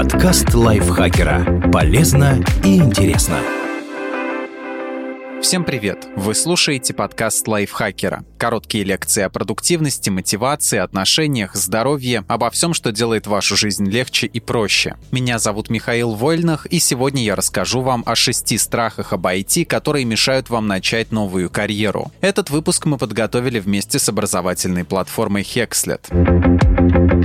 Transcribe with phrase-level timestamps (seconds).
[0.00, 1.70] Подкаст лайфхакера.
[1.70, 3.36] Полезно и интересно.
[5.42, 6.08] Всем привет!
[6.16, 8.24] Вы слушаете подкаст лайфхакера.
[8.38, 14.40] Короткие лекции о продуктивности, мотивации, отношениях, здоровье, обо всем, что делает вашу жизнь легче и
[14.40, 14.96] проще.
[15.10, 20.06] Меня зовут Михаил Вольнах, и сегодня я расскажу вам о шести страхах об IT, которые
[20.06, 22.10] мешают вам начать новую карьеру.
[22.22, 27.19] Этот выпуск мы подготовили вместе с образовательной платформой Hexlet.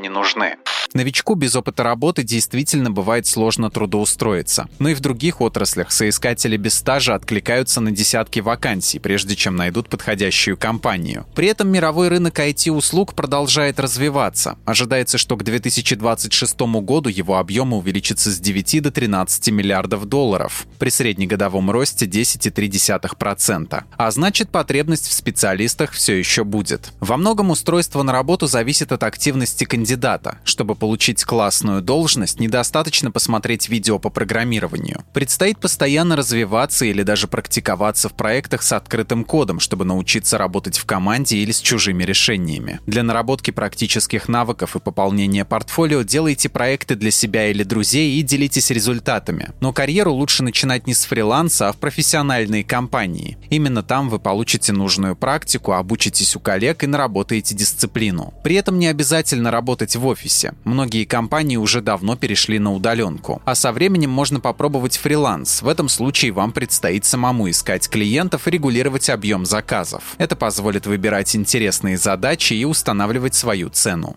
[0.00, 0.56] Не нужны.
[0.92, 4.68] Новичку без опыта работы действительно бывает сложно трудоустроиться.
[4.80, 9.88] Но и в других отраслях соискатели без стажа откликаются на десятки вакансий, прежде чем найдут
[9.88, 11.26] подходящую компанию.
[11.36, 14.58] При этом мировой рынок IT-услуг продолжает развиваться.
[14.64, 20.88] Ожидается, что к 2026 году его объемы увеличатся с 9 до 13 миллиардов долларов, при
[20.88, 23.84] среднегодовом росте 10,3%.
[23.96, 26.92] А значит, потребность в специалистах все еще будет.
[26.98, 30.38] Во многом устройство на работу зависит от активности кандидата.
[30.42, 35.04] Чтобы получить классную должность, недостаточно посмотреть видео по программированию.
[35.12, 40.86] Предстоит постоянно развиваться или даже практиковаться в проектах с открытым кодом, чтобы научиться работать в
[40.86, 42.80] команде или с чужими решениями.
[42.86, 48.70] Для наработки практических навыков и пополнения портфолио делайте проекты для себя или друзей и делитесь
[48.70, 49.50] результатами.
[49.60, 53.36] Но карьеру лучше начинать не с фриланса, а в профессиональные компании.
[53.50, 58.32] Именно там вы получите нужную практику, обучитесь у коллег и наработаете дисциплину.
[58.42, 60.54] При этом не обязательно работать в офисе.
[60.70, 63.42] Многие компании уже давно перешли на удаленку.
[63.44, 65.62] А со временем можно попробовать фриланс.
[65.62, 70.14] В этом случае вам предстоит самому искать клиентов и регулировать объем заказов.
[70.18, 74.16] Это позволит выбирать интересные задачи и устанавливать свою цену.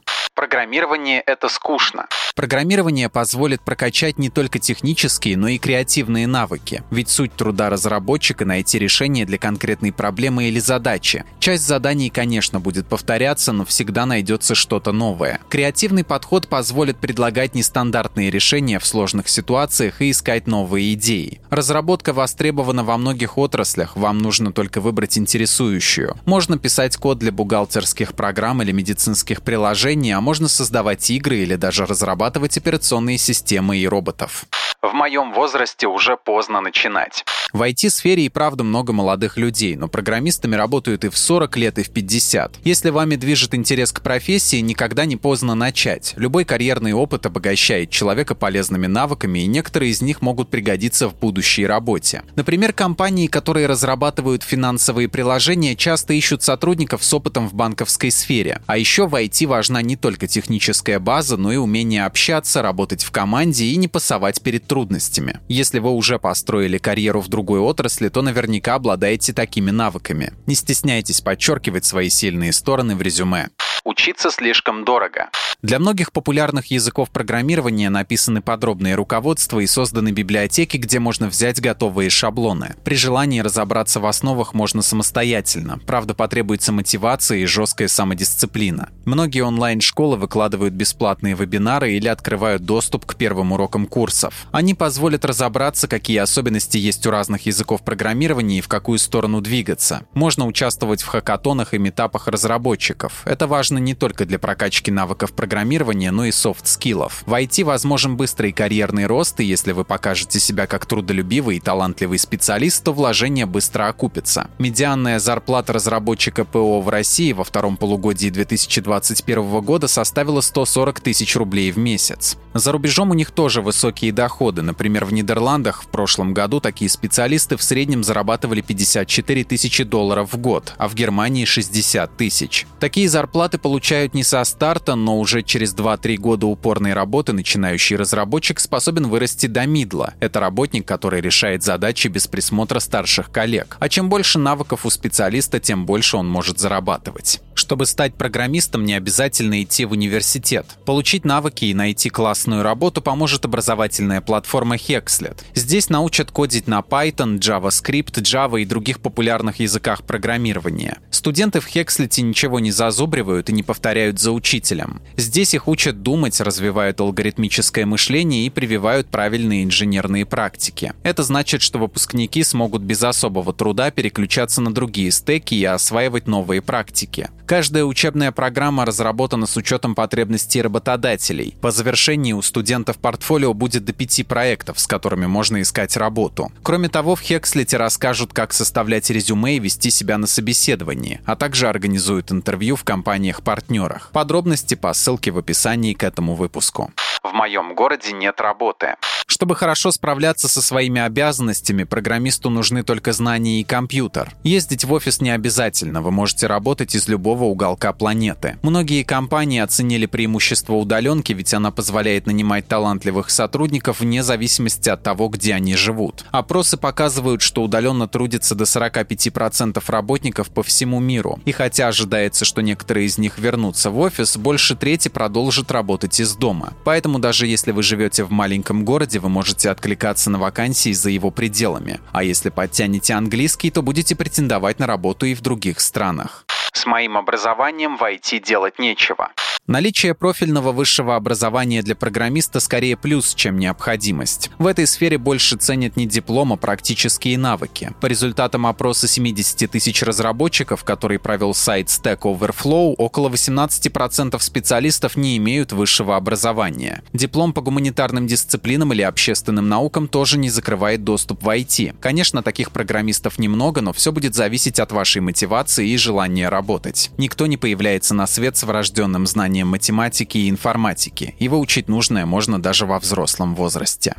[0.53, 2.05] Программирование— это скучно.
[2.35, 6.83] Программирование позволит прокачать не только технические, но и креативные навыки.
[6.91, 11.25] Ведь суть труда разработчика— найти решение для конкретной проблемы или задачи.
[11.39, 15.39] Часть заданий, конечно, будет повторяться, но всегда найдется что-то новое.
[15.49, 21.41] Креативный подход позволит предлагать нестандартные решения в сложных ситуациях и искать новые идеи.
[21.49, 26.15] Разработка востребована во многих отраслях, вам нужно только выбрать интересующую.
[26.25, 31.85] Можно писать код для бухгалтерских программ или медицинских приложений, а можно создавать игры или даже
[31.85, 34.45] разрабатывать операционные системы и роботов.
[34.83, 37.23] В моем возрасте уже поздно начинать.
[37.53, 41.83] В IT-сфере и правда много молодых людей, но программистами работают и в 40 лет, и
[41.83, 42.57] в 50.
[42.65, 46.15] Если вами движет интерес к профессии, никогда не поздно начать.
[46.17, 51.65] Любой карьерный опыт обогащает человека полезными навыками, и некоторые из них могут пригодиться в будущей
[51.65, 52.23] работе.
[52.35, 58.61] Например, компании, которые разрабатывают финансовые приложения, часто ищут сотрудников с опытом в банковской сфере.
[58.65, 63.11] А еще в IT важна не только техническая база, но и умение общаться, работать в
[63.11, 65.39] команде и не пасовать перед трудностями.
[65.49, 70.33] Если вы уже построили карьеру в другой отрасли, то наверняка обладаете такими навыками.
[70.47, 73.49] Не стесняйтесь подчеркивать свои сильные стороны в резюме.
[73.85, 75.29] Учиться слишком дорого.
[75.61, 82.09] Для многих популярных языков программирования написаны подробные руководства и созданы библиотеки, где можно взять готовые
[82.09, 82.75] шаблоны.
[82.85, 85.79] При желании разобраться в основах можно самостоятельно.
[85.85, 88.89] Правда, потребуется мотивация и жесткая самодисциплина.
[89.05, 94.47] Многие онлайн-школы выкладывают бесплатные вебинары или открывают доступ к первым урокам курсов.
[94.51, 100.05] Они позволят разобраться, какие особенности есть у разных языков программирования и в какую сторону двигаться.
[100.13, 103.21] Можно участвовать в хакатонах и митапах разработчиков.
[103.25, 107.23] Это важно не только для прокачки навыков программирования, но и софт-скиллов.
[107.25, 112.19] В IT возможен быстрый карьерный рост, и если вы покажете себя как трудолюбивый и талантливый
[112.19, 114.49] специалист, то вложение быстро окупится.
[114.59, 121.71] Медианная зарплата разработчика ПО в России во втором полугодии 2021 года составила 140 тысяч рублей
[121.71, 122.37] в месяц.
[122.53, 124.61] За рубежом у них тоже высокие доходы.
[124.61, 130.37] Например, в Нидерландах в прошлом году такие специалисты в среднем зарабатывали 54 тысячи долларов в
[130.37, 132.67] год, а в Германии 60 тысяч.
[132.79, 138.59] Такие зарплаты получают не со старта, но уже через 2-3 года упорной работы начинающий разработчик
[138.59, 140.13] способен вырасти до мидла.
[140.19, 143.77] Это работник, который решает задачи без присмотра старших коллег.
[143.79, 147.41] А чем больше навыков у специалиста, тем больше он может зарабатывать.
[147.55, 150.65] Чтобы стать программистом, не обязательно идти в университет.
[150.85, 155.39] Получить навыки и найти классную работу поможет образовательная платформа Hexlet.
[155.53, 160.97] Здесь научат кодить на Python, JavaScript, Java и других популярных языках программирования.
[161.11, 165.01] Студенты в Hexlet ничего не зазубривают и не повторяют за учителем.
[165.15, 170.93] Здесь их учат думать, развивают алгоритмическое мышление и прививают правильные инженерные практики.
[171.03, 176.61] Это значит, что выпускники смогут без особого труда переключаться на другие стеки и осваивать новые
[176.61, 177.29] практики.
[177.45, 181.57] Каждая учебная программа разработана с учетом потребностей работодателей.
[181.61, 186.51] По завершении у студентов портфолио будет до пяти проектов, с которыми можно искать работу.
[186.63, 191.67] Кроме того, в Хекслите расскажут, как составлять резюме и вести себя на собеседовании, а также
[191.67, 194.09] организуют интервью в компаниях-партнерах.
[194.13, 196.91] Подробности по ссылке в описании к этому выпуску.
[197.23, 198.95] В моем городе нет работы.
[199.27, 204.33] Чтобы хорошо справляться со своими обязанностями, программисту нужны только знания и компьютер.
[204.43, 208.57] Ездить в офис не обязательно, вы можете работать из любого уголка планеты.
[208.61, 215.29] Многие компании оценили преимущество удаленки, ведь она позволяет нанимать талантливых сотрудников вне зависимости от того,
[215.29, 216.25] где они живут.
[216.31, 221.39] Опросы показывают, что удаленно трудится до 45% работников по всему миру.
[221.45, 226.35] И хотя ожидается, что некоторые из них вернутся в офис, больше трети продолжат работать из
[226.35, 226.73] дома.
[226.83, 231.31] Поэтому даже если вы живете в маленьком городе, вы можете откликаться на вакансии за его
[231.31, 231.99] пределами.
[232.11, 236.45] А если подтянете английский, то будете претендовать на работу и в других странах.
[236.73, 239.31] С моим образованием в IT делать нечего.
[239.65, 244.51] Наличие профильного высшего образования для программиста скорее плюс, чем необходимость.
[244.59, 247.93] В этой сфере больше ценят не диплом, а практические навыки.
[248.01, 255.37] По результатам опроса 70 тысяч разработчиков, который провел сайт Stack Overflow, около 18% специалистов не
[255.37, 257.01] имеют высшего образования.
[257.13, 261.95] Диплом по гуманитарным дисциплинам или общественным наукам тоже не закрывает доступ в IT.
[262.01, 267.11] Конечно, таких программистов немного, но все будет зависеть от вашей мотивации и желания работать.
[267.17, 272.25] Никто не появляется на свет с врожденным знанием знанием математики и информатики, и выучить нужное
[272.25, 274.15] можно даже во взрослом возрасте.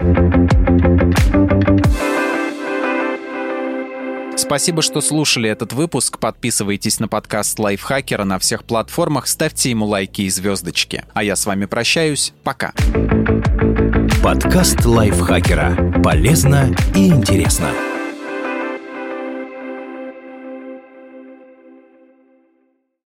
[4.36, 6.18] Спасибо, что слушали этот выпуск.
[6.18, 11.02] Подписывайтесь на подкаст Лайфхакера на всех платформах, ставьте ему лайки и звездочки.
[11.14, 12.32] А я с вами прощаюсь.
[12.44, 12.72] Пока.
[14.22, 16.00] Подкаст Лайфхакера.
[16.04, 17.93] Полезно и интересно.